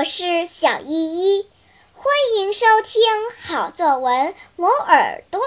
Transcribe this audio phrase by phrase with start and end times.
[0.00, 1.46] 我是小依依，
[1.92, 2.06] 欢
[2.38, 3.02] 迎收听
[3.42, 5.38] 好作文磨耳朵。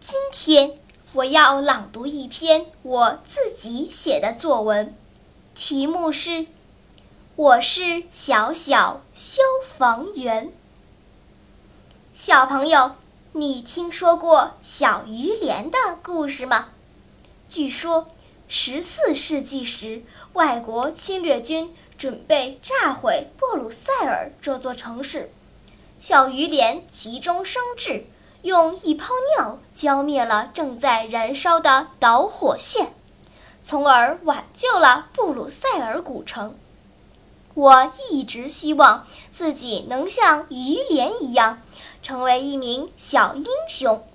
[0.00, 0.76] 今天
[1.12, 4.96] 我要朗读一篇我自己写的作文，
[5.54, 6.30] 题目是
[7.36, 10.48] 《我是小小消防员》。
[12.16, 12.96] 小朋友，
[13.30, 16.70] 你听说过小鱼莲的故事吗？
[17.48, 18.08] 据说。
[18.52, 25.30] 十四世纪时，外国侵略军准备炸毁布鲁塞尔这座城市，
[26.00, 28.06] 小鱼莲急中生智，
[28.40, 32.94] 用一泡尿浇灭了正在燃烧的导火线，
[33.62, 36.56] 从而挽救了布鲁塞尔古城。
[37.52, 41.60] 我一直希望自己能像鱼莲一样，
[42.02, 44.06] 成为一名小英雄。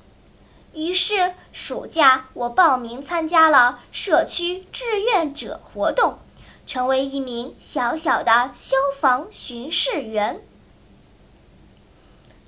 [0.74, 6.18] 于是，暑假我报名参加了社区志愿者活动，
[6.66, 10.42] 成为一名小小的消防巡视员。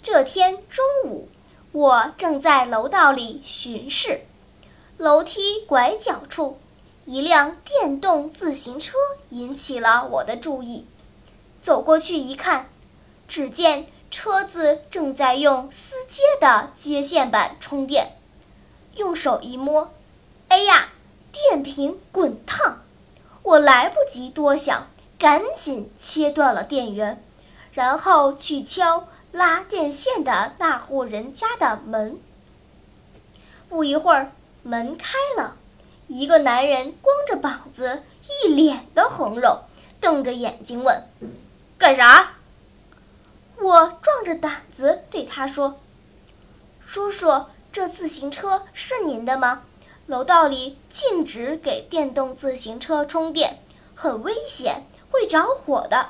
[0.01, 1.29] 这天中午，
[1.71, 4.21] 我正在楼道里巡视，
[4.97, 6.57] 楼梯拐角处，
[7.05, 8.97] 一辆电动自行车
[9.29, 10.85] 引起了我的注意。
[11.59, 12.69] 走过去一看，
[13.27, 18.17] 只见车子正在用丝接的接线板充电。
[18.95, 19.93] 用手一摸，
[20.47, 20.89] 哎呀，
[21.31, 22.66] 电瓶滚烫！
[23.47, 27.23] 我来不及多想，赶紧切断了电源，
[27.71, 32.19] 然后去敲拉电线的那户人家的门。
[33.69, 35.55] 不一会儿，门开了，
[36.07, 38.03] 一个男人光着膀子，
[38.43, 39.61] 一脸的红肉，
[40.01, 41.07] 瞪着眼睛问
[41.79, 42.33] ：“干啥？”
[43.61, 45.79] 我壮着胆子对他说
[46.85, 49.61] ：“叔叔。”这自行车是您的吗？
[50.07, 53.59] 楼道里禁止给电动自行车充电，
[53.93, 56.07] 很危险，会着火的。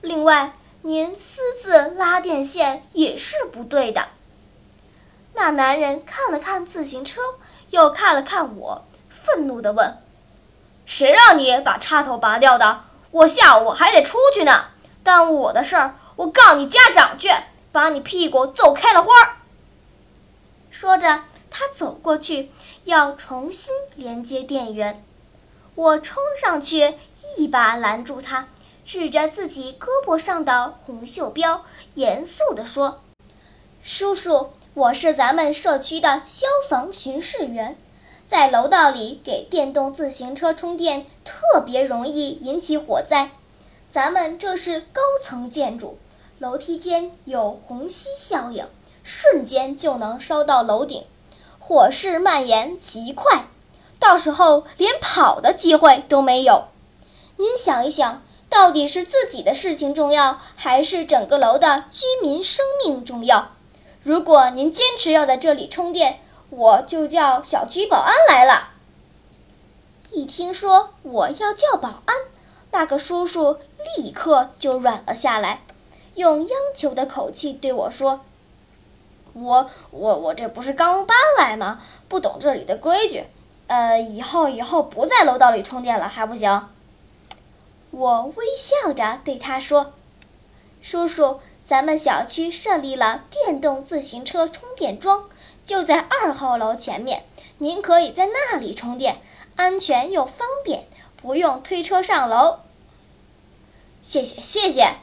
[0.00, 4.06] 另外，您私自拉电线也是不对的。
[5.34, 7.20] 那男人看了看自行车，
[7.70, 9.98] 又看了看我，愤怒地问
[10.86, 12.84] ：“谁让你把插头拔掉的？
[13.10, 14.66] 我下午还得出去呢，
[15.02, 17.28] 耽误我的事儿，我告你家长去，
[17.72, 19.38] 把你屁股揍开了花！”
[20.70, 21.22] 说着，
[21.58, 22.50] 他走过去
[22.84, 25.02] 要重新连接电源。
[25.74, 26.92] 我冲上去，
[27.38, 28.48] 一把拦住他，
[28.84, 31.64] 指着自己胳膊上的红袖标，
[31.94, 33.00] 严肃地说
[33.82, 37.78] ：“叔叔，我是咱们社区的消防巡视员，
[38.26, 43.30] 在楼道里给电动自行车充电特别容易引起火灾。
[43.88, 45.96] 咱们这是高层建筑，
[46.38, 48.68] 楼梯间有虹吸效应。”
[49.02, 51.06] 瞬间就能烧到楼顶，
[51.68, 53.48] 火势蔓延极快，
[53.98, 56.68] 到时候连跑的机会都没有。
[57.38, 63.50] 您想一想，到底是自己的事情重要，还是整个楼的居民生命重要？
[64.00, 68.68] 如果您坚持要在这里充电，我就叫小区保安来了。
[70.12, 72.16] 一听说我要叫保安，
[72.70, 73.58] 那个叔叔
[73.96, 75.64] 立刻就软了下来，
[76.14, 78.20] 用央求的口气对我说。
[79.38, 81.78] 我我我这不是刚搬来吗？
[82.08, 83.24] 不懂这里的规矩，
[83.66, 86.68] 呃，以后以后不在楼道里充电了还不行？
[87.90, 89.92] 我微笑着对他说
[90.80, 95.28] ：“叔叔，咱们小区设立了电动自行车充电桩，
[95.66, 97.24] 就在二号楼前面，
[97.58, 99.20] 您可以在那里充电，
[99.56, 100.86] 安全又方便，
[101.20, 102.60] 不用推车上楼。”
[104.00, 104.94] 谢谢谢谢，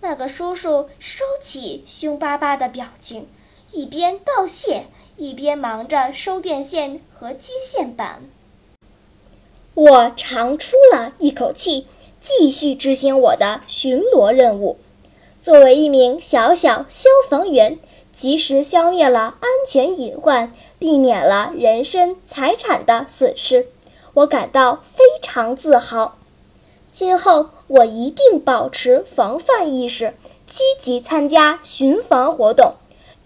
[0.00, 3.26] 那个叔叔收起凶巴巴的表情。
[3.70, 4.86] 一边道谢，
[5.16, 8.22] 一边忙着收电线和接线板。
[9.74, 11.86] 我长出了一口气，
[12.18, 14.78] 继续执行我的巡逻任务。
[15.40, 17.78] 作为一名小小消防员，
[18.10, 23.68] 及时消灭了安全隐患，避免了人身财产的损失，
[24.14, 26.16] 我感到非常自豪。
[26.90, 30.14] 今后我一定保持防范意识，
[30.46, 32.74] 积极参加巡防活动。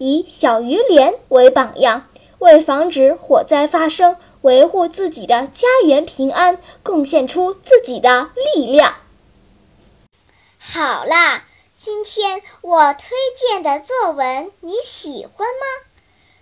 [0.03, 2.09] 以小鱼莲为榜样，
[2.39, 8.95] 为防止火灾发生、维护自己的家园平安，贡献出自己的力量。
[10.59, 11.45] 好啦，
[11.77, 15.87] 今天我推荐的作文你喜欢吗？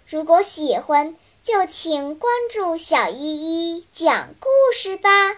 [0.07, 5.37] 如果喜欢，就请关注小依依讲故事吧。